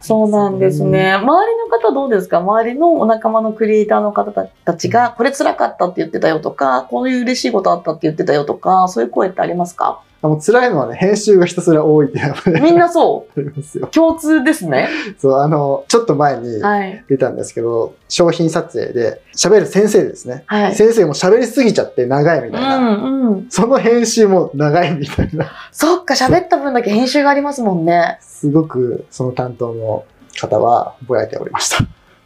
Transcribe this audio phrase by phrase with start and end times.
[0.00, 1.12] そうなんですね。
[1.12, 2.38] 周りの方どうですか？
[2.38, 10.00] 周りのお仲間のクリエイターの方たちが、これ辛かったって言ってたよとか、こういう嬉しいことあったって言ってたよとか、そういう声ってありますか？
[10.22, 13.90] あもう辛いのはね、編集がひたすら多いっていうのがね、みんなそ ありますよう。。
[13.90, 14.88] 共通ですね？
[15.18, 17.02] そう、あの、ちょっと前にはい。
[17.08, 20.44] 出たんですけど、商品撮影で喋る先生ですね。
[20.46, 20.74] はい。
[20.74, 22.78] 先生も喋りすぎちゃって長いみうたいな。
[22.78, 23.46] んうん。
[23.48, 25.46] その編集も長いみたいな。
[25.72, 28.18] そっか、喋った分だけ編集がありますもんね。
[28.20, 30.04] すごくその担当の
[30.38, 31.78] 方はぼやいておりました。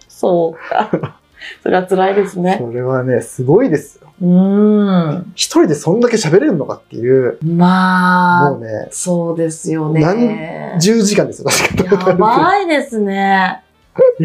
[0.10, 1.16] そうか。
[1.64, 2.58] それは辛いですね。
[2.60, 4.12] それはね、すごいですよ。
[4.22, 5.32] うーん。
[5.36, 10.76] 一人でそんだけ喋れるのかっていう、まあ、もうね、そうですよね。
[10.82, 13.64] 10時間ですよ、確かやばいですね。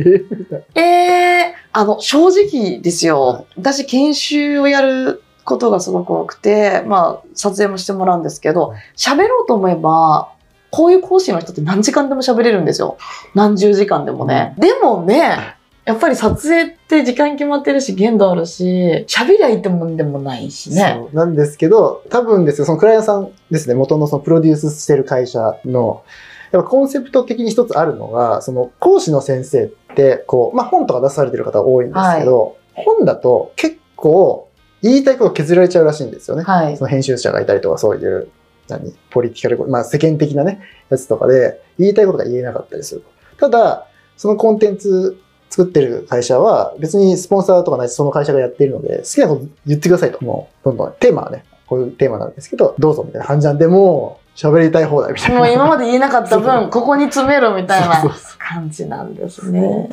[0.74, 3.46] えええあの、正直ですよ。
[3.58, 10.30] 私、研修をやることがすごく多くて、まあ、撮影もしてもらうんですけどはい、喋ろうと思えば、
[10.70, 12.98] こういう講師の人って何時間でも喋れるんですよ。
[13.34, 14.54] 何十時間でもね。
[14.58, 15.55] でもね、
[15.86, 20.98] やっぱり撮影って時間決まってるし、限度あるし、喋りゃいいってもんでもないしね。
[20.98, 26.02] そうなんですけど、多分ですよ、そのクライアントさんですね、元のそのプロデュースしてる会社の、
[26.50, 34.48] やっぱコンセプト的に一つあるのが、その講師の先生って、こう、まあ本とか出されてる方多いんですけど、本だと結構
[34.82, 36.42] 言いたいこと削られちゃうらしいんですよね。
[36.42, 36.82] はいそ。
[36.82, 38.28] の編集者がいたりとかそういう、
[38.66, 43.02] 何、ポリティカル、まあ世間的なね、やつとかで言いたいことが言えなかったりする
[43.38, 43.48] と。
[43.48, 45.20] ただ、そのコンテンツ
[45.56, 50.22] 作ってる会社は別にスポンサーとかないしその会社がやっているので、好きなこと言ってくださいと。
[50.22, 55.38] もう、どんどん、テーマはね、こういうテーマなんですけど、どうぞみたいな感じなんで、もう喋りたい放題みたいな。
[55.38, 58.04] もう今まで言えなかった分、ここに詰めろみたいな
[58.38, 59.88] 感じなんですうね。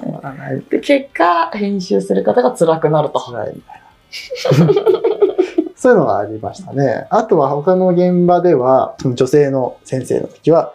[0.70, 3.20] で、結果、編集する方が辛くなると。
[3.20, 4.74] 辛いみたいな。
[5.78, 7.08] そういうのがありましたね。
[7.10, 10.74] あとは他の現場では、その女性の先生の時は、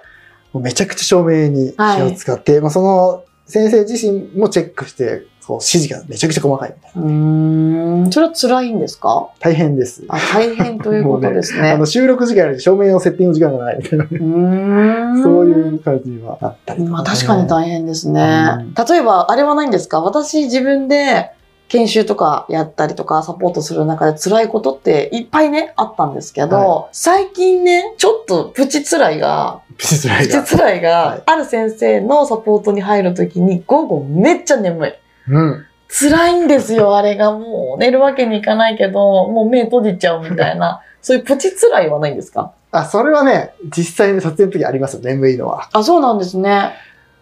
[0.54, 7.02] めちゃくちゃ照明に気を使って、まあその先生自身もチェックして、こう指示がめちゃくちゃ細かいみたいな。
[7.02, 8.12] うーん。
[8.12, 9.30] それは辛いんですか？
[9.40, 10.04] 大変です。
[10.08, 11.70] あ、大変ということですね。
[11.72, 15.22] あの収録時間より照明のセッティング時間がないみたいな、うーん。
[15.24, 18.20] そういう感じはあったりね、まあ確かに大変ですね
[18.58, 18.74] うん。
[18.74, 20.00] 例えば、あれはないんですか？
[20.02, 21.30] 私自分で
[21.68, 30.44] 研修とかやったりとかサポートする中で辛いことっていっぱいね、あったんですけど、は最近ね、ちょっとプチ辛いが、プチ辛いプチが。
[30.44, 34.92] 辛いが、はいある先生のサポートに入るときに午後めっちゃ眠い。
[35.28, 35.64] うん。
[35.90, 37.32] 辛いんですよ、 あれが。
[37.32, 40.80] もう寝るわけにいかないけど、もう目閉じちゃうみたいな。
[41.02, 42.52] そういうプチ辛いはないんですか？
[42.70, 45.68] あ、それはね、実際に撮影の時ありますよ、眠いのは。
[45.72, 46.72] あ、そうなんですね。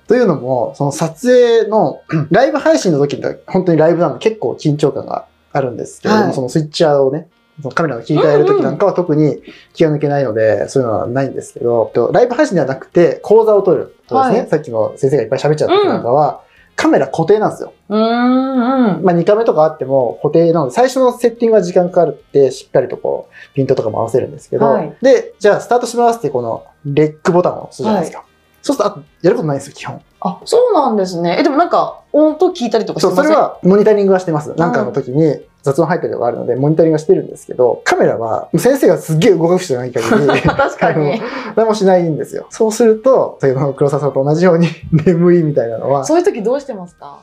[0.09, 7.29] というのも、その撮影の ライブ配信の時って本当にライブなんで結構緊張感があるんですけれども、はいそのスイッチャーをね、
[7.63, 16.43] そのカメラを切り替える時なんかは特に気が抜けないので、そういうのはないんですけど、とライブ配信ではなくて講座を取るとですね、はいさっきの先生がいっぱい喋っちゃった時なんかは、
[16.77, 17.73] カメラ固定なんですよ。
[17.89, 19.03] うーん、うん。
[19.03, 28.27] まあ2カメとかあっても固定なので、最初のセッティングは時間かかるって、しっかりとこう、ピントとかも合わせるんですけど、はいで、じゃあスタートしますってこのレックボタンを押すじゃないですか。
[28.67, 30.01] そうすると、あやることないんですよ、基本。
[30.21, 31.37] あ、そうなんですね。
[31.39, 33.33] え、でもなんか、音聞いたりとかしてそう、ません？
[33.33, 34.53] それはモニタリングはしてます。
[34.55, 41.21] なんかの時に雑音入ったりとかあるので、モニタリングはしてるんですけど、カメラは先生がすっげえ動かしてない限り、 確かに。
[41.55, 42.47] 何もしないんですよ。
[42.51, 44.69] そうすると、先ほどの黒沢さんと同じように
[45.05, 47.19] 眠いみたいなのは、そういう時どうしてますか？